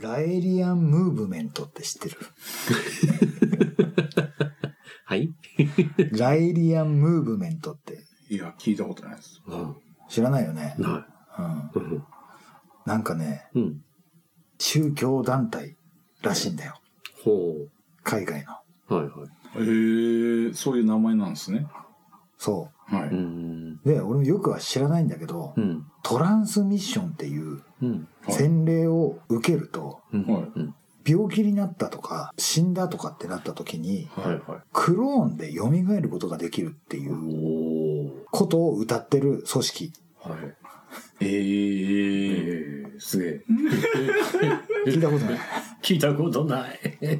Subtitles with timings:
[0.00, 2.16] ラエリアンムーブメントって知ってる？
[5.04, 5.34] はい。
[6.12, 9.42] ラエリアンムーブメントっていや、聞いたことないです。
[9.46, 9.76] うん。
[10.08, 10.76] 知らないよね。
[10.78, 11.04] な
[11.38, 11.70] うん。
[11.74, 11.74] い。
[11.74, 12.04] うん。
[12.86, 13.82] なんかね、うん。
[14.58, 15.76] 宗教団体
[16.22, 16.80] らしいんだよ。
[17.24, 17.56] ほ
[18.04, 18.54] 海外の。
[18.90, 18.94] う。
[18.94, 19.28] はいはい。
[19.68, 21.66] へえ、そういう名前なんですね。
[22.36, 23.08] そはい。
[23.08, 23.80] うん。
[23.84, 23.88] う。
[23.88, 25.86] で、俺もよくは知らないんだけど、うん。
[26.02, 27.62] トランスミッションっていう
[28.28, 30.26] 洗礼を受けると、うん。
[30.26, 30.74] はいうん。
[31.06, 34.60] 病気になったとか、死んだとかってなった時に、はいはい。
[34.72, 38.26] クローンで蘇ることができるっていう。
[38.30, 39.92] ことを歌ってる組織。
[40.20, 40.38] はい。
[41.20, 42.88] えええ。
[42.96, 43.44] ー、すげえ。
[44.86, 45.38] 聞いたことない。
[45.82, 46.78] 聞いたことない。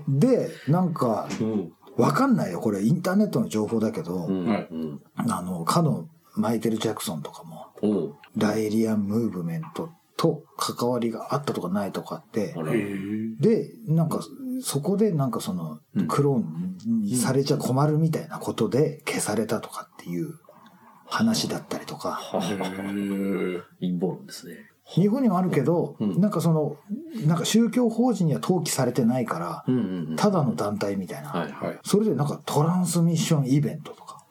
[0.09, 1.73] で、なんか、うん。
[1.99, 2.61] わかんないよ。
[2.61, 4.29] これインターネットの情報だけど。
[5.17, 8.15] あの、かのマイケル・ジャクソンとかも、おう。
[8.37, 12.55] ラエリアン・ムーブメントと関わりがあったとかないとかって。
[13.41, 14.21] で、なんか、
[14.63, 20.35] そこでなんかそのうん、クローンにされちゃ困るみたいなことで消されたとかっていう
[21.07, 22.21] 話だったりとか。
[23.81, 24.55] 陰謀論ですね。
[24.91, 26.77] 日本にもあるけど、うんなんかその、
[27.27, 30.17] なんか宗教法人には登記されてないから、うんうんうん。
[30.17, 31.29] ただの団体みたいな。
[31.29, 31.53] はい。
[31.53, 31.79] はい。
[31.85, 34.25] それでなんかトランスミッションイベントとか。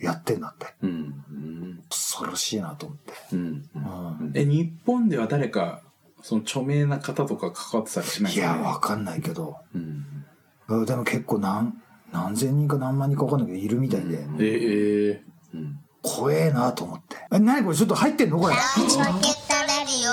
[0.00, 0.74] やってんだって。
[0.82, 0.90] うん。
[0.90, 1.82] うん。
[1.88, 3.12] 恐ろしいなと思って。
[3.32, 3.70] うん。
[3.74, 3.78] う
[4.24, 5.80] んえ、日本では誰か、
[6.20, 8.34] その著名な方とか関わってたりしない？
[8.34, 10.04] いや、わわかんないけど、うん。
[10.68, 11.74] うんでも結構何、
[12.12, 15.22] 何千人か何万人かわかんないけど、いるみたいで、うんええ。
[15.54, 15.78] うん。
[16.02, 17.11] 怖えなと思って。
[17.34, 17.76] え、何これ？
[17.76, 18.38] ちょっと入ってんの？
[18.38, 18.54] これ。
[18.54, 20.06] ポケットレディ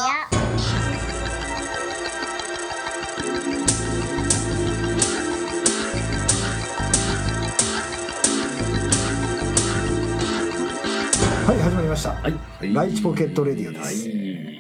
[11.46, 12.12] はい、始まりました。
[12.12, 12.32] はい。
[12.32, 14.08] はいライチポケットレディオではす。
[14.08, 14.60] い。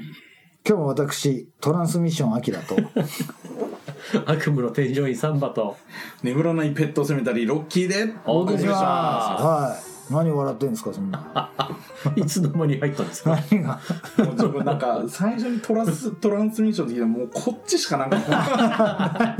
[0.67, 2.75] 今日も私、トランスミッションアキラと、
[4.29, 5.77] 悪夢の添乗員サンバと。
[6.23, 9.88] 眠らないペットセメタリーロッキーでお願いしまはい。
[10.11, 11.51] 何笑ってんですか、そんな。
[12.03, 12.09] す。
[12.19, 13.37] いつの間に入ったんですか？
[13.51, 13.79] 何が？
[14.25, 19.37] もうちょっとなんか最初にトラストランスミッションって聞いたらもうこっちしかなんか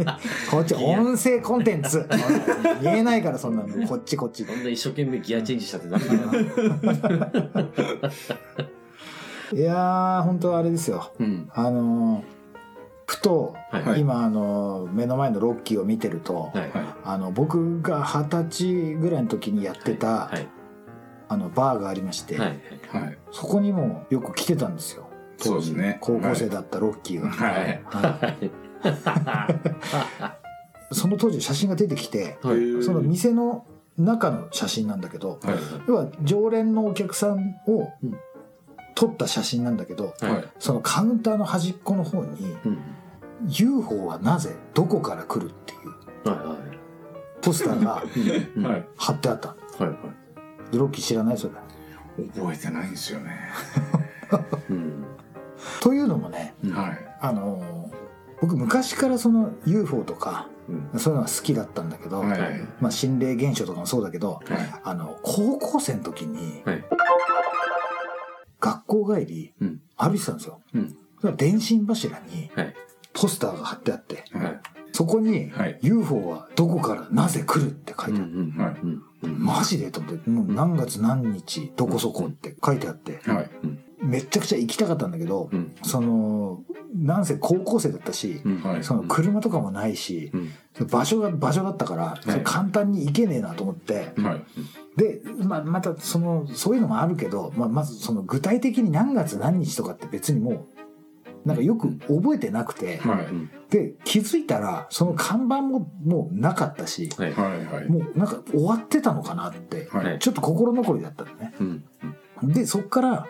[0.52, 2.08] こっち、音声コンテンツ。
[2.84, 3.88] 言えないから、そんなの。
[3.88, 4.44] こっちこっち。
[4.46, 7.70] そんな一生懸命ギアチェンジしたってダメだな。
[9.52, 11.12] いやー、本当はあれですよ。
[11.20, 11.50] うん。
[11.54, 12.40] あのー
[13.08, 14.02] ふと、はい。
[14.02, 16.60] 今、あのー目の前のロッキーを見てると、はい。
[16.60, 16.70] はい
[17.04, 20.48] あの、僕が二十歳ぐらいの時にやってた、はい。
[21.30, 22.60] あの、バーがありまして、はい。
[22.90, 25.08] はいそこにもよく来てたんですよ。
[25.38, 27.30] そうですね高校生だったロッキーが。
[27.30, 28.52] はいはい
[30.92, 32.84] その当時写真が出てきて、はい。
[32.84, 33.66] その店の
[33.98, 35.56] 中の写真なんだけど、はい
[35.88, 38.18] 要は常連のお客さんをうん
[38.96, 40.44] 撮った写真なんだけど、はい。
[40.58, 42.80] そのカウンターの端っこの方にうん。
[43.48, 45.80] UFO はなぜどこから来るっていう
[47.42, 48.04] ポスターが
[48.98, 49.50] 貼ってあった。
[49.50, 49.84] はい。
[49.84, 49.98] はい。
[50.72, 51.54] でロッキー知らないそれ。
[52.36, 53.40] 覚えてないんですよね
[54.70, 55.06] うん。
[55.82, 58.00] というのもね、うんはいあのー
[58.42, 60.48] 僕昔からその UFO とか
[60.94, 61.00] うん。
[61.00, 66.84] そういうのが好きだったんだけど、はいはいまあ心霊現象とかもそうだけど、はいあの高校生の時にはい。
[68.62, 69.82] 学校帰りうん。
[69.98, 70.62] 歩いてたんですよ。
[70.74, 71.36] うん。
[71.36, 72.74] 電信柱にはい。
[73.14, 74.59] ポスターが貼ってあって、はい
[75.00, 75.80] そこにはい。
[75.82, 79.02] UFO はどこからなぜ来るって書いてある。
[79.22, 83.50] マジでと思って、もう何月何日どこそこって書いてあって、はい。
[84.02, 85.74] めっちゃくちゃ行きたかったんだけど、うん。
[85.84, 88.42] その、なんせ高校生だったし、
[88.82, 90.88] その車とかもないしう、ん。
[90.88, 94.44] 場所が場所だったから、簡単に行けねえなと思って、はい。
[94.98, 100.79] で、まあ、またその、そういうのもあるけど、まあ、まずその具体的に何月何日とかって別にもう、
[101.46, 103.52] なんかよく覚えてなくて、はいうん。
[103.70, 107.34] で、気づいたら、その看板ももうなかったし、はい。
[107.34, 111.54] はいはいもうなんか終わってたのかなって、はいちょっと心残りだったのね。
[111.60, 111.84] うん。
[112.54, 113.28] で、そっから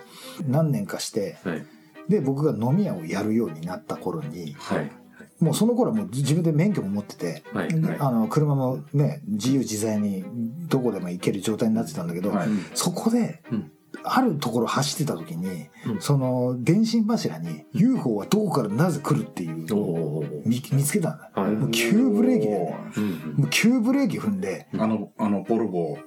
[0.47, 1.65] 何年かして、はい。
[2.07, 4.91] で、僕が飲み屋をやるようになった頃に、はい。
[5.39, 7.69] もうその頃はもう自分で免許も持ってて、はい。
[7.69, 10.25] ではいあの車もね、自由自在に
[10.67, 13.71] どこでも行ける状態になってたんだけど、はいそこでうん、
[14.03, 20.23] あるところ走ってた時に、うんその電信柱に UFO はどこからなぜ来るっていうのを。
[20.45, 21.31] 見見つけたんだ。
[21.35, 21.51] はい。
[21.51, 23.11] もう急ブレーキでね、うん。
[23.37, 25.97] もう急ブレーキ踏んで、あのあのボルボ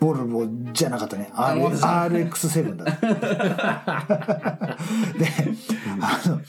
[0.00, 1.30] ボルボじゃなかったね。
[1.34, 2.84] あ R- わか RX7 だ。
[5.18, 5.26] で、
[6.00, 6.40] あの、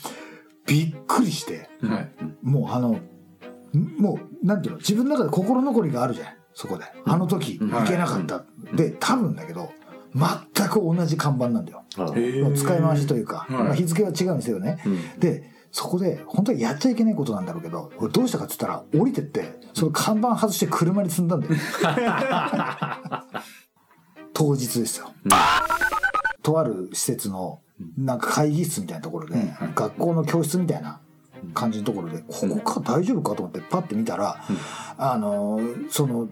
[0.66, 2.10] びっくりして、はい
[2.42, 2.98] もうあの、
[3.98, 6.84] もう、なんていうの、自分の中で心残りがあるじゃん、そこで。
[7.04, 8.44] あの時、うん行けなかった。
[8.74, 9.72] で、多分だけど、
[10.14, 11.84] 全く同じ看板なんだよ。
[12.54, 13.64] 使い回しというか、はい。
[13.64, 14.82] まあ、日付は違うんですよね。
[14.84, 15.20] うん。
[15.20, 21.54] で、そこで、本当はやっちゃいけないことなんだろうけど、俺どうしたかって言ったら、降りてって、その看板外して車に積んだんだよ。
[24.34, 25.12] 当日ですよ。
[26.42, 27.60] とある施設の、
[27.96, 31.00] なんか会議室みたいなところで、学校の教室みたいな
[31.54, 34.42] 感じのところで、ここか大丈夫かと思ってパッて見たら、
[34.98, 36.28] あの、その、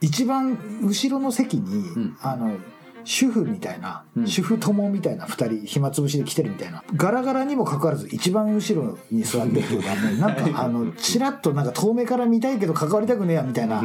[0.00, 2.16] 一番後ろの席に、ん。
[2.22, 2.56] あの、
[3.04, 4.26] 主婦みたいな、うん。
[4.26, 6.82] 主婦友みたいな二人暇つぶしで来てるみたいな。
[6.94, 13.80] ガラガラにもかかわらず一番後ろに座ってるっていうかもうなんかあのチラッとなんか遠目から見たいけど関わりたくねえやみたいな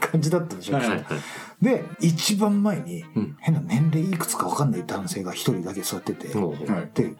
[0.00, 1.04] 感じだったでしょ、はいはい
[1.60, 3.36] で一番前にうん。
[3.40, 6.34] 変な年齢いくつか分かんない男性が一人だけ座ってて、で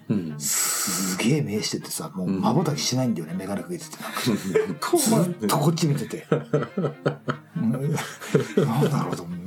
[0.08, 0.38] うん。
[0.38, 3.96] すげえ目しててさもうまばたきしないんだよね眼鏡かけてて。
[5.10, 6.24] なん ずっとこっち見てて。
[6.30, 7.72] うん
[8.64, 9.38] なんだろうと思う。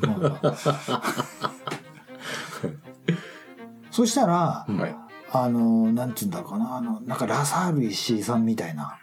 [3.92, 4.95] そしたら、はい。
[5.33, 8.98] あの、なんて言うんだろうかな、あの、なんかラサール石井さんみたいな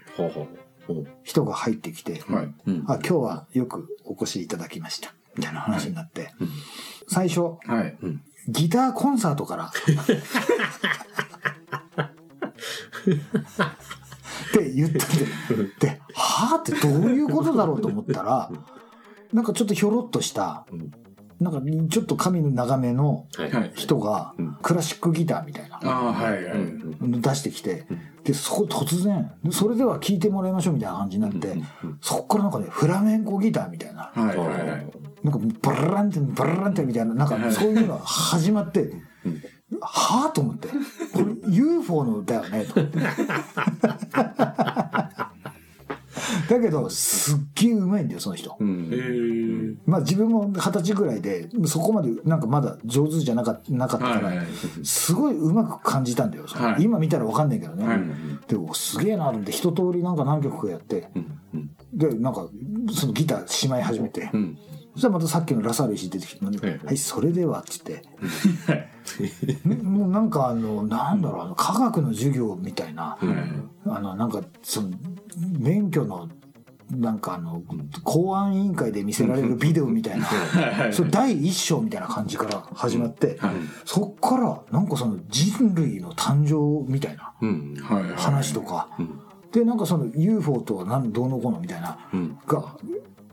[1.23, 2.55] 人が入ってきて、はい。
[2.67, 2.85] うん。
[2.87, 5.15] あ、今日はよくお越しいただきました。
[5.37, 6.49] みたいな話になって、うん。
[7.09, 7.97] 最初、はい。
[8.49, 9.73] ギターコンサートから、っ
[14.53, 15.05] て言ってて、
[15.81, 18.51] で、はぁってどういうことだろうと思ったら、
[19.33, 20.91] なんかちょっとひょろっとした、うん
[21.41, 23.27] なんかちょっと髪の長めの
[23.75, 24.57] 人がうん。
[24.61, 25.77] クラシックギターみたいな。
[25.77, 26.53] ああはいはい。
[26.53, 27.21] うん。
[27.21, 27.87] 出してきて、
[28.25, 31.57] で、そこ突然、でそれでは聴いてもらいましょうみたいな感じになって、
[32.01, 34.87] そこからなんかね、フラメンコギターみたいな、はいはいはい。
[35.23, 38.93] なんかバラランテン、バラランテンみたいな、なんかそういうのが始まって、
[39.81, 40.75] はぁと思って、こ
[41.21, 42.99] れ UFO の歌よね、と思って。
[46.49, 48.57] だけど、すっげえうまいんだよ、その人。
[48.59, 48.89] うん。
[48.93, 54.47] へえまあ自分も二十歳ぐらいで、そこまでなんかまだ上手じゃなかなかったから、はいはい。
[54.85, 56.45] すごいうまく感じたんだよ。
[56.47, 56.83] はい。
[56.83, 57.87] 今見たらわかんないけどね。
[57.87, 58.01] はい。
[58.49, 61.41] でおすげえなと思って一通りなんか何曲かやって、うん
[61.93, 62.47] でなんか
[62.93, 64.59] そのギターしまい始めて、うん
[64.99, 66.87] そしたらまたさっきのラサール石出てきて「ええ。
[66.87, 68.03] はいそれでは」っつって、
[69.65, 73.17] もうなんかあのなんだろうあの科学の授業みたいな、
[73.87, 74.91] あのなんかその
[75.57, 76.29] 免許の
[76.91, 77.63] なんかあの
[78.03, 80.27] 公安委員会で見せられるビデオみたいな、
[80.93, 83.55] それ第一章みたいな感じから始まって、はい。
[83.85, 87.35] そっからなんかその人類の誕生みたいな
[88.17, 89.21] 話とか、うん。
[89.53, 92.37] でなんかその UFO とは何どうのこうのみたいなうん。
[92.49, 92.77] が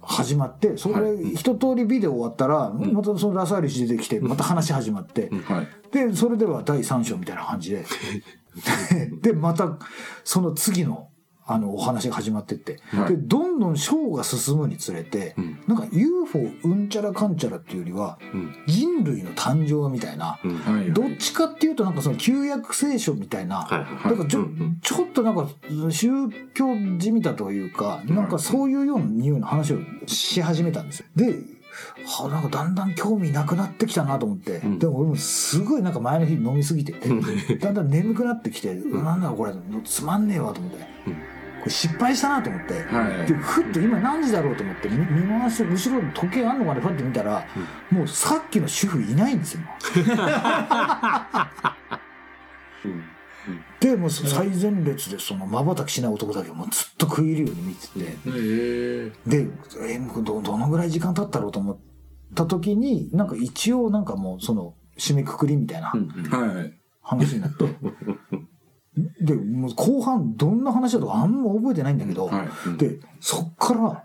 [0.06, 5.68] 始まってそれ一通りビデオ終わったら、またそのラサール氏出てきてまた話始まって、はい。
[5.92, 7.86] でそれでは第3章みたいな感じで。
[9.22, 9.78] でまた
[10.24, 11.10] その次の
[11.48, 13.10] あのお話が始まってって、はい。
[13.10, 15.60] でどんどん章が進むにつれて、うん。
[15.68, 18.56] なんか UFO うんちゃらかんちゃらっていうよりはうん。
[18.66, 20.56] 人類の誕生みたいな、うん。
[20.58, 24.16] はいどっちかっていうとなんかその旧約聖書みたいな、はいはい。
[24.18, 24.80] なんかちょ,、うんうん。
[24.82, 25.48] ちょっとなんか
[25.92, 26.10] 宗
[26.56, 29.78] 教じみたというか、なんかそういうような匂いの話を
[30.08, 31.06] し始めたんですよ。
[31.16, 31.36] で、
[32.06, 34.80] はあ、なんかだんだん興味なくなってきたなと思って、うん。
[34.80, 37.10] でも俺もすごいなんか前の日飲みすぎてて、
[37.58, 39.54] だんだん眠くなってきて、なんだこれ、
[39.84, 40.78] つまんねえわと思って、
[41.66, 43.28] これ失敗したなと思って、はい。
[43.28, 47.44] でふっと今何時だろうと思って見見回して後ろに時計あんのかなふって見たら、
[47.90, 49.62] もうさっきの主婦いないんですよ。
[52.86, 53.04] う ん
[53.80, 59.48] でもう最前列でその瞬きしない男だけもうずっと食い入るように見てて、へえで
[59.88, 61.80] えどどのぐらい時間経ったろうと思っ
[62.36, 65.94] た時になんか一応なんかもうその締めくくりみたいな
[67.02, 67.66] 話になって、
[69.20, 72.78] でもう後半どんな話だとかあんま覚えてないんだけど、はい。
[72.78, 74.04] でそっから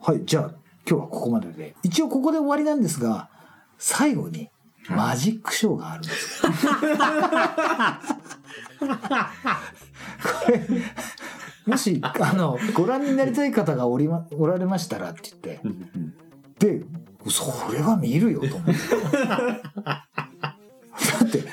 [0.00, 0.50] はいじゃあ
[0.88, 1.74] 今日はここまでで。
[1.82, 3.30] 一応ここで終わりなんですが
[3.78, 4.50] 最後に
[4.88, 6.52] マジックショーがあるんですよ。
[10.22, 10.60] これ
[11.66, 15.60] もしあのご覧になりたい方がおり、ま、おられましたらって言って。
[15.64, 16.14] うん
[16.58, 16.84] で
[17.28, 18.72] それは見るよと思って。
[21.20, 21.44] だって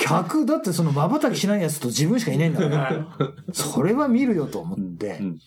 [0.00, 3.06] 客だってその瞬きしないやつと自分しかいないんだから。
[3.52, 5.38] それは見るよと思って、うん。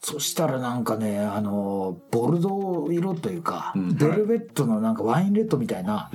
[0.00, 3.94] そしたらなんかねあのボルドー色というか、うん。
[3.96, 6.08] ベルベットのなんかワインレッドみたいな、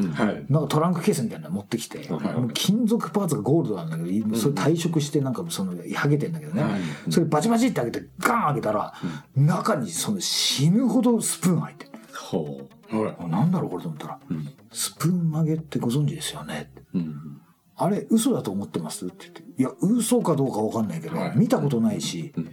[0.49, 2.09] なんかトランクケースみたいなの持ってきて、
[2.53, 6.81] 金属パーツがゴールドなんだけど、それ退色してなんかその剥げてんだけどね、はい。
[7.11, 8.93] それバチバチって開けてガン開けたら、
[9.35, 11.91] 中にその死ぬほどスプーン入ってる。
[12.15, 12.61] ほ
[13.01, 13.15] はい。
[13.19, 14.19] あなんだろうこれと思ったら。
[14.29, 17.41] ううん「スプーン曲げってご存知ですよね」うん。
[17.75, 21.37] あれ嘘だと思ってます?」って言って「いや嘘かどうかわかんないけど、はい。
[21.37, 22.49] 見たことないしうん。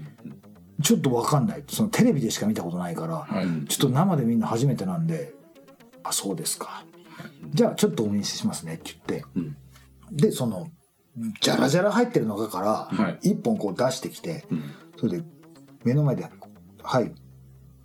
[0.82, 1.64] ちょっとわかんない。
[1.68, 3.66] そのテレビでしか見たことないから、はい。
[3.66, 5.34] ちょっと生で見るの初めてなんで
[6.02, 6.84] 「あそうですか」
[7.52, 9.56] じゃあちょっとお見せしますねって言って、うん。
[10.12, 10.68] で、その、
[11.40, 14.62] じゃらじゃら入ってる中かはら、一本こう出してきて、うん。
[14.98, 15.24] それで、
[15.84, 16.28] 目の前で、
[16.82, 17.12] はい。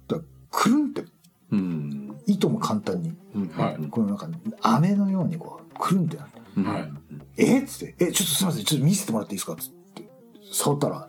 [0.08, 0.20] だ
[0.52, 1.06] くるんって、
[1.52, 1.95] うん
[2.28, 3.48] いとも簡単に、うん。
[3.50, 3.78] はい。
[3.90, 4.30] このなんか、
[4.62, 6.64] 飴のようにこう、くるんってなって、うん。
[6.64, 6.92] はい。
[7.38, 7.60] え？
[7.60, 9.56] っつって、え、ちょっとすいません、ちょっと見せてもらっていいですか？
[9.56, 10.10] つって、
[10.52, 11.08] 触ったら、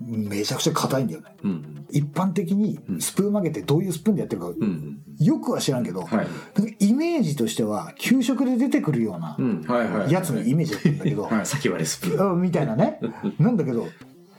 [0.00, 1.26] めちゃくちゃ硬いんだよね。
[1.42, 6.26] うん一般的にスプーン曲げてどういうスプーンでやってるか、うんよくは知らんけど、はい。
[6.78, 9.36] イメージとしては、給食で出てくるような
[10.08, 11.46] やつのイメージだったんだけど、はい。
[11.46, 12.32] 先割れスプーン。
[12.34, 13.00] うんみたいなね。
[13.38, 13.88] なんだけど、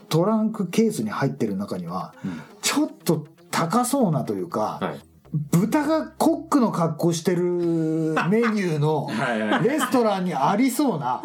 [0.08, 2.14] トランクケースに入ってる中には、
[2.62, 9.08] ちょっと高そうなというか、はい豚がコックの格好してるメニューの
[9.62, 11.22] レストランにありそうな、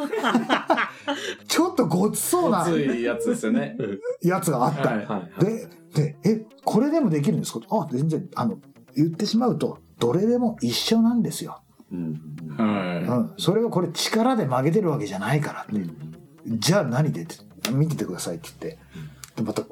[1.48, 3.78] ちょっとごつそうなやつですよね。
[4.22, 4.92] やつがあった。
[4.92, 5.46] のはいはい。
[5.46, 7.62] で、で、え、これでもできるんですか？
[7.72, 8.58] あ、全然、あの、
[8.96, 11.62] 言ってしまうと、どれでも一緒なんですよ。
[11.92, 12.22] うん
[12.58, 12.64] は
[13.18, 13.34] うん。
[13.38, 15.90] それはこれ力で曲げてるわけじゃないからって。
[16.48, 17.24] じゃあ何で？
[17.24, 17.36] って、
[17.72, 18.80] 見ててくださいって言って。
[19.36, 19.64] で、また、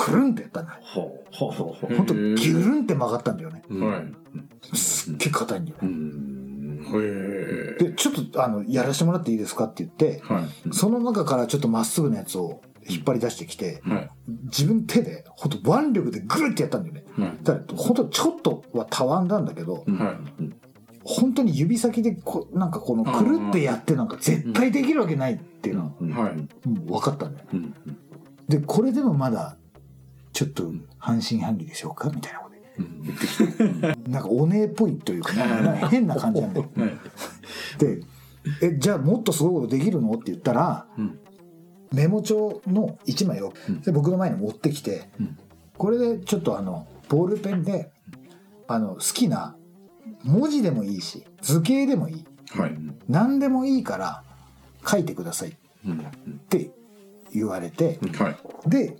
[0.00, 0.78] くるんってやったんだよ。
[0.82, 1.28] ほう。
[1.30, 1.96] ほうほうほう。
[1.96, 2.06] ほん。
[2.06, 3.62] と、ギュルンって曲がったんだよね。
[3.70, 4.76] いはい。
[4.76, 5.90] すっげえ硬いんだようね。
[5.90, 6.50] ん。
[6.92, 10.72] へで、ちょっと、あの、やらせてもらっていいですかって言って、はい。
[10.72, 14.10] その中からちょっとまっすぐなやつを引っ張り出してきて、はい。
[14.44, 17.04] 自分手で、ほんと腕力でグーってやったんだよね。
[17.18, 19.86] はいだから、ほんとちょっとはたわんだんだけど、はい。
[21.02, 27.50] 本当に指先でこなんかこのくるってやってなんか絶対できるわけないっていうのは、分かったんだよね。
[27.52, 27.74] うん。
[28.48, 29.56] で、これでもまだ、
[30.40, 32.08] ちょっと半信半疑でしょうか？
[32.08, 32.56] みたいなこと
[33.04, 34.10] 言ってきて。
[34.10, 35.34] なんかお姉っぽいというか、
[35.90, 36.70] 変な感じなんだよ。
[36.76, 36.90] はい。
[37.78, 38.00] で、
[38.62, 40.12] え、じゃあもっとすごいことできるの？
[40.12, 41.18] って言ったら、うん。
[41.92, 43.80] メモ帳の1枚をうん。
[43.82, 45.36] で僕の前に持ってきて、うん。
[45.76, 47.90] これでちょっとあの、ボールペンで、
[48.66, 49.56] あの、好きな
[50.24, 52.24] 文字でもいいし、図形でもいい。
[52.58, 52.74] はい。
[53.10, 54.24] 何でもいいから
[54.86, 55.52] 書いてくださいっ
[55.86, 55.98] うん。
[56.48, 56.70] て
[57.34, 58.70] 言われて、はい。
[58.70, 58.96] で、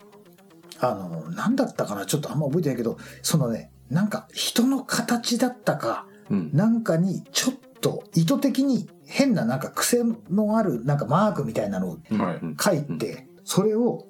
[0.80, 2.06] あの、何だったかな？
[2.06, 6.50] ちょっとあんま覚えてないけど、そのね、なんか人の形だったか、うん。
[6.52, 12.62] なんかにちょっと意図的に変ななんか癖のあるなんかマークみたいなのをはい。
[12.62, 14.06] 書いて、それを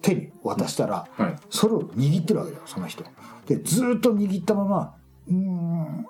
[0.00, 1.36] 手に渡したら、はい。
[1.48, 3.04] それを握ってるわけだよ、その人。
[3.46, 4.94] で、ずーっと握ったまま、
[5.28, 6.06] うーん、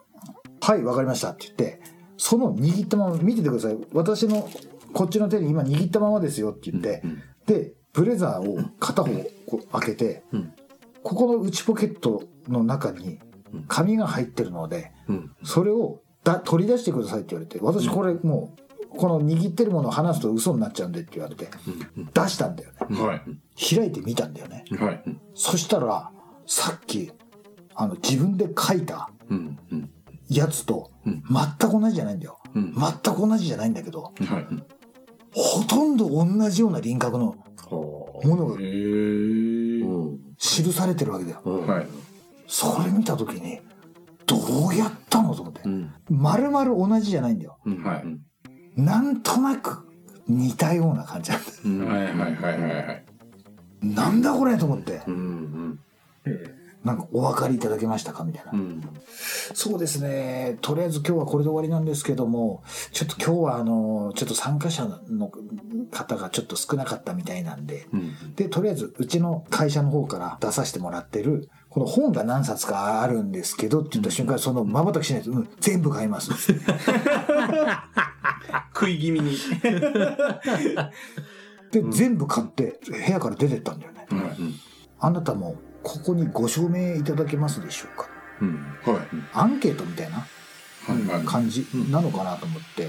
[0.60, 1.80] はい、わかりましたって言って、
[2.16, 3.78] その握ったまま、見ててください。
[3.92, 4.48] 私の
[4.92, 7.22] こっちの手に今握ったままですよって言って、うん。
[7.46, 9.10] で、ブレザーを片方
[9.46, 10.52] こう開けて、うん。
[11.02, 13.18] ここの内ポケットの中に
[13.68, 15.36] 紙が入ってるので、うん。
[15.44, 21.48] それをだ取り出してくださいって言われて、私これもう、この握ってるものを離すと嘘になっちゃうんでって言われて、
[22.14, 23.00] 出したんだよね。
[23.00, 23.22] はい。
[23.76, 24.64] 開いてみたんだよね。
[24.78, 25.02] はい。
[25.34, 26.10] そしたら、
[26.46, 27.10] さっき、
[27.74, 29.10] あの、自分で書いた
[30.28, 31.22] やつとうん。
[31.58, 32.38] 全く同じじゃないんだよ。
[32.54, 32.74] うん。
[32.74, 34.14] 全く同じじゃないんだけど、はい。
[35.34, 37.36] ほとんど同じような輪郭の
[37.72, 38.56] ほものが
[40.38, 41.42] 記されてるわけだよ。
[41.44, 41.66] うん。
[41.66, 41.86] はい。
[42.46, 43.60] それ見たときに、
[44.26, 44.36] ど
[44.68, 45.62] うやったのと思って。
[45.64, 45.68] う。
[45.68, 45.92] ん。
[46.08, 47.58] 丸々同じじゃないんだよ。
[47.64, 47.82] うん。
[47.82, 48.80] はい。
[48.80, 49.88] なんとなく
[50.28, 51.84] 似たような感じなんだ。
[51.86, 53.04] はいはいはいはい
[53.82, 55.02] なんだこれと思って。
[55.06, 55.80] うんうん
[56.84, 58.24] なんかお分かりいただけましたか？
[58.24, 58.50] みたいな。
[58.52, 58.82] うん
[59.54, 60.58] そうですね。
[60.62, 65.30] とりあえず今日はこれで終わりなんですけども、ちょっと今日はあの、ちょっと参加者の
[65.90, 76.32] 方がちょっと少なかったみたいなんで、うんで、とりあえずうちの会社の方から出させてもらってる、この本が何冊かあるんですけどって言った瞬間、その瞬きしないと、うん、全部買います。
[78.74, 79.36] 食い気味に
[81.70, 84.06] で、全部買って部屋から出てったんだよね。
[84.10, 84.36] はい
[85.04, 88.08] あなたもここにご証明いただけますでしょうか？
[88.40, 88.54] うん。
[88.84, 89.06] はい。
[89.32, 90.26] アンケートみたいな
[91.24, 92.88] 感じなのかなと思って、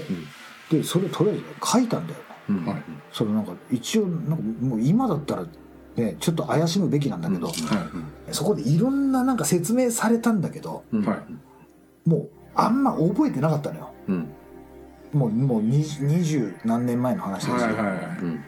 [0.70, 2.18] で、それとりあえず書いたんだよ。
[2.18, 2.24] ね。
[2.48, 2.66] うん。
[2.66, 2.82] はい。
[3.12, 5.46] それなんか一応なんかもう今だったら
[5.96, 7.52] ねちょっと怪しむべきなんだけど、は
[8.32, 10.84] そこでいろんななんか説明されたんだけど
[12.04, 13.90] もうあんま覚えてなかったのよ。
[14.08, 14.28] うん。
[15.12, 18.44] もうもう二二十何年前の話いですよ、はいはいうん。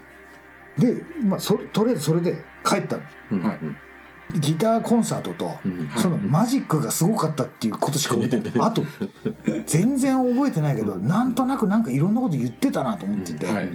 [0.78, 2.96] で、まあ、そとりあえずそれで帰った。
[2.96, 3.02] の
[4.34, 5.88] ギターコンサートと、うん。
[5.96, 8.68] そのマジックがすごかったっていうことしか覚えてない。
[8.68, 8.82] あと
[9.66, 13.70] 全然覚えてないけどなんとなくなんかいろんなこと言ってたなと思ってて、はい。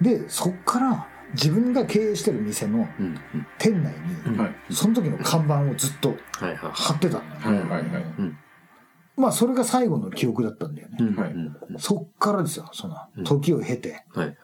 [0.00, 2.88] でそっから自分が経営してる店の
[3.58, 3.92] 店内
[4.26, 4.54] に、はい。
[4.70, 6.16] その時の看板をずっと
[6.72, 8.02] 貼ってたのよ、はいはいはい。
[8.18, 8.38] うん。
[9.16, 10.96] まあそれが最後の記憶だったんだよね、
[11.78, 13.24] そっからですよそのうん。
[13.24, 14.36] 時を経て、はい。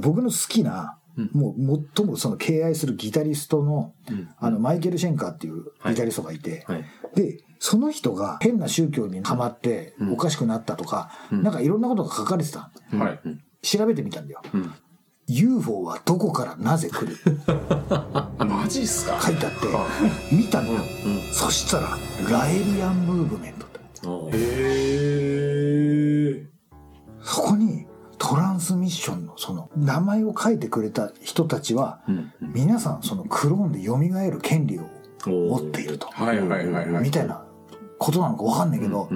[0.00, 4.28] 僕の好きな、うんもう最もその敬愛するギタリストのうん。
[4.38, 6.84] あのマイケル・シェンカーっていうギタリストがいて、はい。
[7.14, 12.70] でその人が変な宗教にハマっておかしくなったとか、なんかいろんなことが書かれてた。
[12.92, 13.20] はい。
[13.62, 14.42] 調べてみたんだよ。
[14.54, 14.74] ん。
[15.28, 17.16] UFO はどこからなぜ来る？
[18.46, 19.20] マジっすか？
[19.20, 19.66] 書いてあって、
[20.36, 20.80] 見たのよ。
[21.32, 21.98] そしたら、
[22.30, 23.66] ラエリアンムーブメント
[24.32, 24.38] へ
[26.42, 26.46] え。
[27.22, 27.86] そこに
[28.18, 32.00] トランスミッションのその名前を書いてくれた人たちは、
[32.40, 33.96] 皆さんそのクローンで蘇
[34.30, 34.82] る権利を
[35.26, 36.08] 持っていると。
[37.02, 37.44] みたいな
[37.98, 39.08] ことなのかわかんないけど、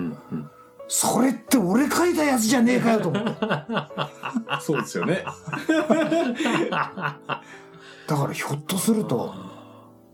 [0.89, 3.31] それって俺書いたやつじゃねえかよと思って。
[4.61, 5.25] そうですよね。
[8.07, 9.33] だからひょっとすると、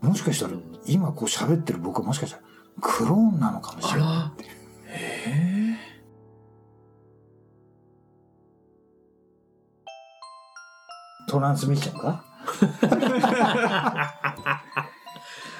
[0.01, 0.53] もしかしたら
[0.85, 2.43] 今こう喋ってる僕はもしかしたら
[2.79, 5.66] クローンなのかもしれない。
[11.37, 12.23] トランスミッションか？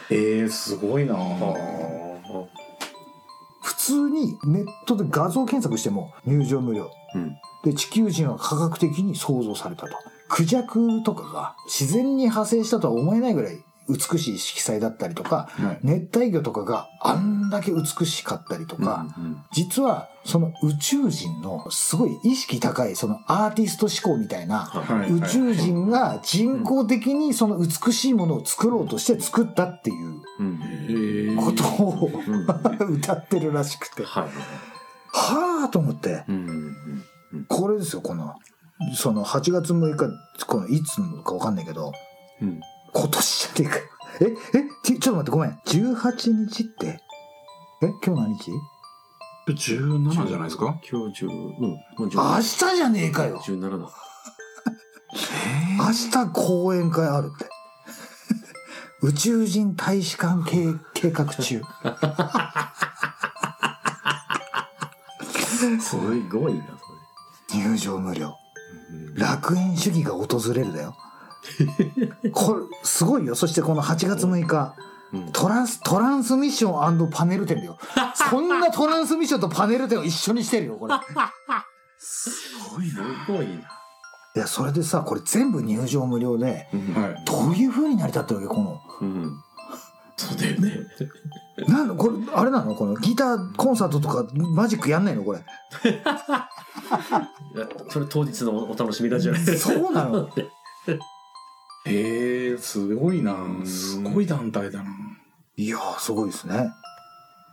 [0.10, 1.16] えー、すごいな
[3.62, 6.90] 普通にネットで画像検索しても入場無料。
[7.14, 9.94] うんで、地球人は科学的に創造されたと。
[10.30, 13.58] クジャクとかが自然に派生したとは思えないぐらい
[13.90, 15.80] 美しい色彩だったりとか、はい。
[15.84, 31.38] 熱帯魚とかがあんだけ美しかったりとか、うん実はその宇宙人のすごい意識高いそのアーティスト思考みたいなはい宇宙人が人工的にその美しいものを作ろうとして作ったっていう。
[31.38, 34.04] ことをうん歌ってるらしくて。
[34.04, 34.28] は
[35.66, 36.76] あと思って、うん
[37.48, 38.36] これですよ、この、
[38.96, 41.92] その8月6日、このいつのかわかんないけど、
[42.42, 42.60] うん
[43.00, 43.84] 今年じゃねえかよ。
[44.54, 45.52] え、え、ちちょっと待って、ごめん。
[45.68, 47.00] 18日って、
[47.84, 48.52] え、今日何日
[49.48, 50.80] ？17じゃないですか？
[50.90, 53.40] 今日中うんもう明日じゃねえかよ。
[53.46, 53.90] 17だ
[55.78, 55.92] 明
[56.26, 57.48] 日講演会あるって。
[59.04, 61.62] 宇宙人大使館計計画中。
[65.80, 66.62] すごいな
[67.52, 68.36] そ入場無料。
[68.90, 70.96] れ楽園主義が訪れるだよ。
[72.32, 73.36] これ、すごいよ。
[73.36, 74.76] そしてこの8月6日、
[75.14, 77.78] うんトランス、トランスミッションパネル展だよ。
[78.14, 80.94] そんなトランスミッションとパネル展を一緒にしてるよ、これ。
[81.98, 82.30] す
[82.76, 82.94] ごいな
[83.26, 87.24] すごいないや、それでさ、これ全部入場無料で、はい。
[87.26, 88.82] どういう風に成り立ってるわけこの。
[89.02, 89.44] うん
[90.20, 90.74] そうだよね。
[91.68, 92.76] なんだ、これ、あれなの？
[92.76, 95.24] このギターコンサートとかマジックやんないの？
[95.24, 95.46] これ。
[97.90, 99.74] それ当日のお楽しみだじゃないですか。
[99.80, 100.28] そうなの
[101.90, 104.90] えー、すごいなすごい団体だな。
[105.56, 106.70] いやー、すごいですね。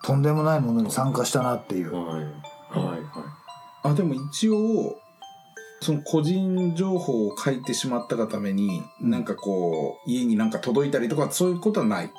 [0.05, 1.95] とんでもないものに参加したなっていう。
[1.95, 2.15] はい。
[2.17, 2.27] はい。
[2.79, 3.01] はい。
[3.85, 4.97] あ、でも一応、
[5.81, 12.11] その個人情報を書いてしまったがために、なんかこう、家になんか届いたりとか、そういうことはない。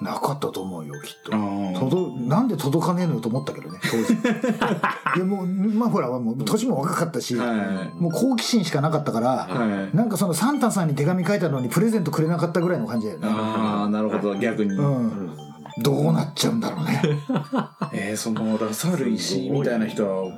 [0.00, 1.32] なかったと思うよ、きっと。
[1.34, 4.14] あ届なんで届かねえのよと思ったけどね、当時。
[5.16, 9.52] いや、もう、まあほら、もう年も若かったし、はもう好奇心しかなかったから、い。
[9.52, 9.96] はい。
[9.96, 13.28] なんかそのサンタさんに手紙書いたのにプレゼントくれなかったぐらいの感じだよね。
[13.30, 14.74] ああ、なるほど、逆に。
[14.74, 15.36] うん。
[15.82, 17.02] どうなっちゃうんだろうね。
[17.92, 20.30] えー、そのラサール石井みたいな人は、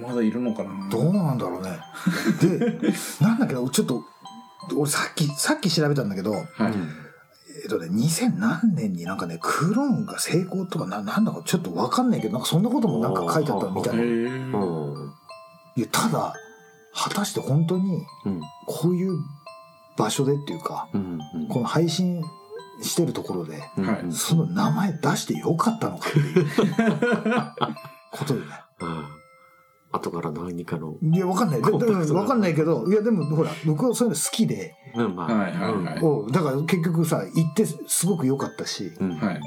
[0.00, 0.88] まだいるのかな？
[0.90, 1.78] どうなんだろうね。
[2.40, 4.02] で、なんだけど、ちょっと、
[4.76, 6.44] 俺さっき、さっき調べたんだけど、はい。
[7.62, 14.02] えっとね、2000何年になんかね、クローンが成功とかな、なんだかちょっとわかんないけど、なんかそんなこともなんか書いてあったみたいな。
[15.76, 16.34] いや、ただ、
[16.94, 18.40] 果たして本当に、うん。
[18.66, 19.12] こういう
[19.96, 21.18] 場所でっていうか、うん
[21.48, 22.22] この配信
[22.82, 23.62] してるところで、
[24.10, 26.46] その名前出してよかったのかっていう
[28.12, 28.46] ことでね。
[28.80, 29.17] うん
[29.90, 31.60] 後から何かのいや、わかんない。
[31.60, 36.32] わかんないけど、いや、でもほら、僕はそういうの好きで、うんまあはいはいはい。
[36.32, 39.16] だから結局さ、行ってすごく良かったし、うん。
[39.16, 39.40] はい。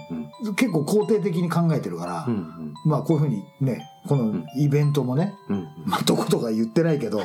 [0.45, 0.55] うん。
[0.55, 2.73] 結構肯定的に考えてるから、うん。
[2.85, 7.21] まあこういうふうにね、このイベントもね、うんまあどことか言ってないけど、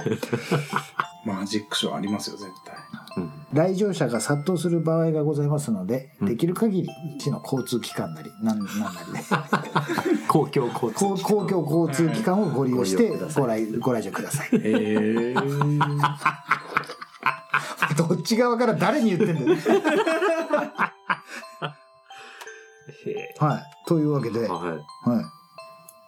[1.24, 2.76] マジックショーありますよ、絶対。
[3.16, 9.24] うん来場者が殺到する場合がございますので、うんできる限り市の交通機関なり、なんなんなりね、
[10.28, 14.48] 公共交通公公共交通機関をご利用してご来ご来場ください。
[14.56, 16.00] へえー。
[17.96, 19.56] どっち側から誰に言ってんだよ。
[23.06, 23.62] へはい。
[23.86, 25.10] というわけで、えはい。
[25.10, 25.24] はい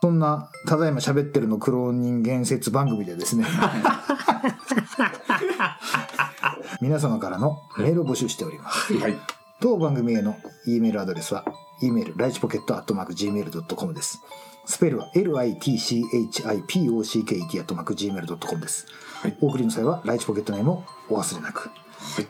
[0.01, 3.45] そんな、ただいま喋ってるのクローン人間説番組でですね、
[6.81, 8.95] 皆様からのメールを募集しております。
[8.95, 9.19] はい。
[9.61, 11.45] 当番組への E メールアドレスは、
[11.83, 14.23] e メール、ライチポケットアットマーク Gmail.com です。
[14.65, 18.87] スペルは litchipocket アットマーク Gmail.com です。
[19.21, 21.71] はいお送りの際は、ライチポケットネームをお忘れなく。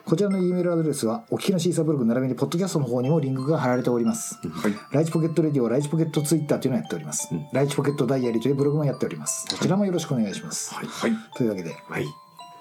[0.05, 4.37] こちらの E メールアドレスは、お聞きのシーサーブログ並びにポッドキャストの方にもリンクが貼られております。
[4.49, 4.75] はい。
[4.93, 7.29] ライチポケットレディオ、ライチポケットツイッターというのをやっております。
[7.33, 9.47] うんライチポケットダイアリーというブログもやっております。
[9.51, 10.75] こちらもよろしくお願いします。
[10.75, 10.87] はい。
[10.87, 11.13] はい。
[11.37, 12.07] というわけで、はい。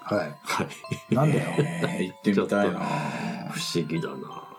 [0.02, 0.34] はい。
[0.42, 0.64] は
[1.10, 1.14] い。
[1.14, 1.50] なんだよ。
[1.58, 2.78] えー、行ってみたいな
[3.50, 4.14] 不思議だな。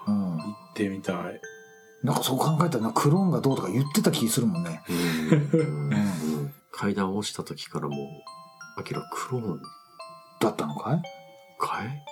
[0.07, 0.37] うん。
[0.37, 1.41] 行ってみたい。
[2.03, 4.81] なんかそう考えたらな、クローンがどうとか言ってた気するもんね。
[4.89, 9.61] うんうん階段落ちた時からもう、アキラクローン
[10.39, 11.01] だったのかい？
[11.59, 12.05] かい？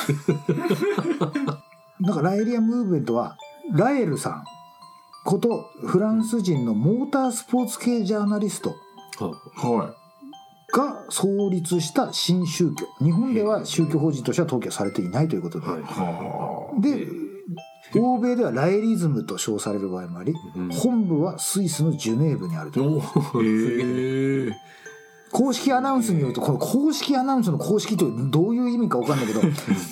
[2.00, 3.36] なんかラエリアムーブメントは、
[3.72, 4.44] ラエルさん
[5.24, 8.74] ことフランス人のモータースポーツ系ジャーナリスト
[10.72, 12.86] が創立した新宗教。
[13.04, 15.60] 日本では宗教法人としては登記はされていないということ
[16.80, 16.80] で。
[16.80, 17.06] で、
[17.98, 22.82] 欧米ではラエリズムと称される場合もあり、うん本部はスイスのジュネーブにあると。
[22.84, 23.02] おあ。
[25.30, 29.40] 公式アナウンスによると、この公式アナウンスの公式というどういう意味か分かんないけど、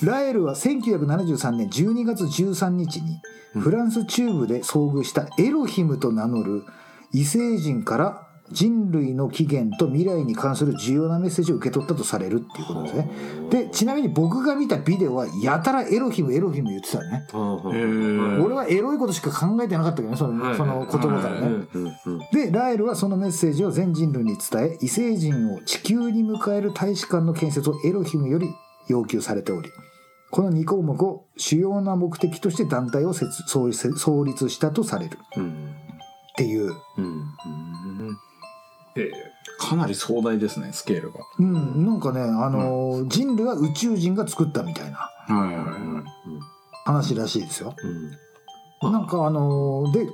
[0.04, 3.20] ラエルは1973年12月13日に
[3.54, 6.64] フランス中部で遭遇したエロヒムと名乗る
[7.12, 13.10] 異星人から人類の起源と未来に関する重要なメッセージを受け取ったとされるっていうことですね。
[13.50, 17.26] で、ちなみに僕が見たビデオはやたらエロヒムエロヒム言ってたよね。
[17.32, 21.66] 俺はエロいことしか考えてなかったけどね、そのその言葉からね。
[22.32, 28.48] でラエルはそのメッセージを全人類に伝え異星人を地球に迎える大使館の建設をエロヒムより
[28.88, 29.68] 要求されており
[30.30, 35.18] この2項目を主要な目的として団体を設創立創立したとされる。
[35.36, 35.74] うん。
[36.32, 37.22] っていう、うんうん。
[37.74, 37.75] え
[39.58, 41.20] かなり壮大ですね、スケールが。
[41.38, 45.10] うん、なんかね、あのー人類は宇宙人が作ったみたいな。
[46.84, 47.74] 話らしいですよ。
[48.82, 50.06] うんなんかあのーで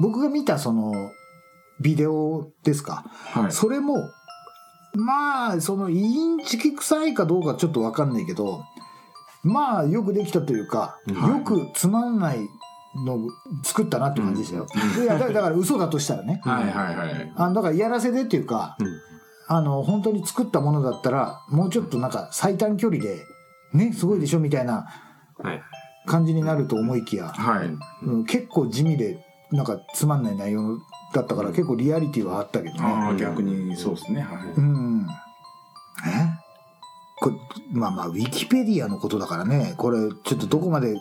[0.00, 0.92] 僕が見たその
[1.80, 3.04] ビデオですか？
[3.32, 3.52] はい。
[3.52, 3.96] それも、
[4.94, 8.62] まあ、その、インチキ臭いかどうかちょっとわかんないけど、
[9.42, 12.38] まあ、よくできたというか、はいよくつまんない
[13.04, 13.28] のを
[13.62, 14.66] 作ったなって感じでしたよ。
[15.02, 16.40] いやだだから嘘だとしたらね。
[16.44, 17.32] はいはいはい。
[17.36, 18.86] あのだからやらせでっていうか、うん
[19.48, 23.24] あの、本当に作ったものだったら、もうちょっとなんか最短距離で、
[23.72, 24.86] ね、すごいでしょみたいな
[25.38, 25.62] はい
[26.06, 27.68] 感じになると思いきや、はい。
[28.04, 30.78] うん結構地味で、なんかつまんない内容
[31.14, 32.80] だったから、結構リアリティはあったけどね。
[32.82, 34.20] ああ、逆にそうですね。
[34.20, 34.48] はい。
[34.56, 35.06] うん。
[36.06, 36.35] え？
[37.18, 37.36] これ、
[37.72, 40.96] まあまあ、ウィキペディアのことだからね、これ、ちょっとどこまで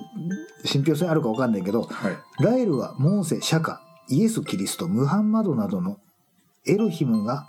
[0.64, 2.18] 信憑性あるかわかんないけど、はい。
[2.40, 6.00] ラエルはモーセ、シャカ、イエス・キリスト、ムハンマドなどの
[6.66, 7.46] エロヒムが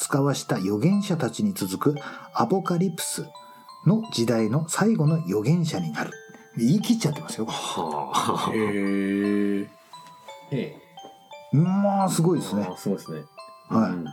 [0.00, 2.00] 使わした預言者たちに続く
[2.34, 3.26] アポカリプス
[3.86, 6.10] の時代の最後の預言者になる。
[6.56, 7.46] 言い切っちゃってますよ。
[7.46, 8.12] は
[8.48, 8.58] あへ
[9.62, 9.68] え。
[10.52, 10.76] え
[11.52, 12.76] まあ、すごいですねあ。
[12.76, 13.22] すごいですね。
[13.68, 14.04] はいうん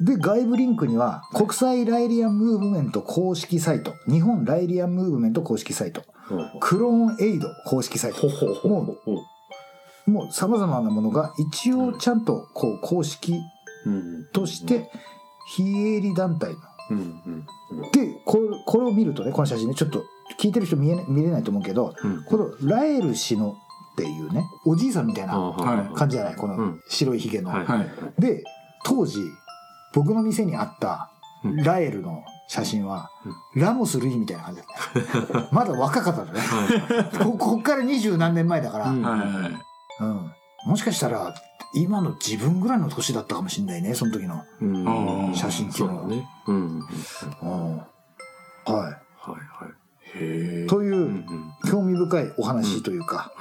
[0.00, 6.02] で、外部リンクには、国際ライリアンムーブメント公式サイト、日本ライリアンムーブメント公式サイト、
[6.60, 10.10] クローンエイド公式サイト、ほほほほほ。
[10.10, 13.38] もう様々なものが一応ちゃんとこう公式
[13.84, 14.90] うんとして
[15.48, 16.58] 非営利団体の。
[17.92, 20.04] で、これこれを見るとね、この写真ね、ちょっと
[20.38, 22.24] 聞いてる人見えな見れないと思うけど、うん。
[22.24, 23.54] このラエル氏のっ
[23.96, 26.36] ていうね、おじいさんみたいなはい感じじゃない？
[26.36, 26.80] このうん。
[26.88, 27.52] 白いひげの。
[28.18, 28.42] で、
[28.84, 29.18] 当時、
[29.94, 31.10] 僕の店にあった
[31.44, 33.10] うんラエルの写真は、
[33.54, 34.66] ラモス・ルイみたいな感じだ
[35.20, 35.48] ったよ。
[35.52, 36.40] まだ若かったのね。
[37.22, 40.32] こ こっから二十何年前だから、うん。
[40.66, 41.34] もしかしたら、
[41.74, 44.42] 今の自分ぐらいの年だったかもしれないね、その時の。
[45.34, 46.08] 写真っていのはそ
[46.46, 46.82] うんうん
[47.42, 47.76] うん。
[47.76, 47.84] は
[48.64, 48.98] はいはい
[50.14, 50.66] へえい。。
[50.68, 51.24] というう、ん
[51.70, 53.32] 興味深いお話というか、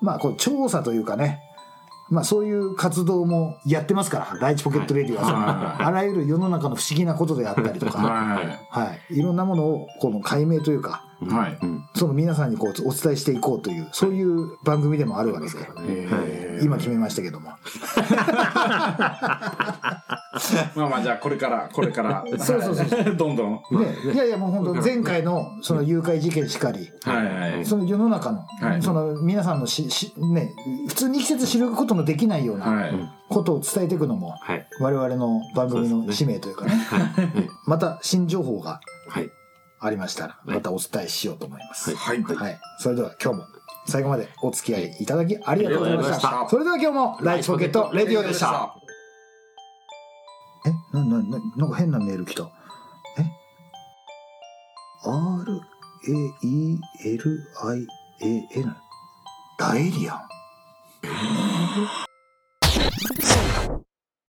[0.00, 1.40] まあ、こう、調査というかね、
[2.12, 9.18] まあ、そういう活動もやってますから、第一ポケットレディは、はいあらゆる世の中の不思議なことであったりとか、ははい。
[9.18, 15.56] いろんなものを、この解明というか、はいうんその皆さんにこうお伝えしていこうという、そういう番組でもあるわけで、い。
[15.58, 16.60] へえ。
[16.62, 17.52] 今決めましたけども。
[20.76, 22.24] まあまあ、じゃあこれから、これから。
[22.38, 23.52] そうそうそうそ どんどん。
[23.52, 27.64] ね、いやいやもう本当 前回のその誘拐事件しかり、はいはい。
[27.64, 30.52] その世の中の、はいその皆さんのしし、ね、
[30.88, 32.94] 普通に生きてて知ることのできないようなはい。
[33.28, 36.72] ことを伝えていくのもはい我々の番組の使命というかね、
[37.66, 39.30] また新情報がはい
[39.80, 41.94] ありましたら、またお伝えしようと思います。
[41.96, 42.22] はい。
[42.22, 42.60] はい。
[42.78, 43.44] それでは今日も
[43.86, 46.50] 最後までお付き合いいただきありがとうございましありがとうございまた。
[46.50, 48.74] それでは今日もライチポケットレディオでした。。
[50.66, 52.44] えな、な、な、なんか変なメール来た。
[53.18, 53.24] え
[55.04, 55.56] ?R-A-E-L-I-A-N
[59.58, 60.18] ダエリアン？
[61.04, 63.41] えー